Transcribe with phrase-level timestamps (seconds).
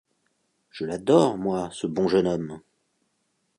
[0.71, 2.59] Je l’adore, moi, ce bon jeune homme.